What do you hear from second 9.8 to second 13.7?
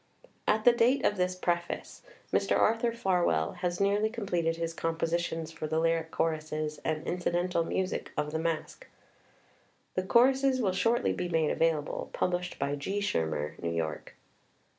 The choruses will shortly be made available, published by G. Schirmer, New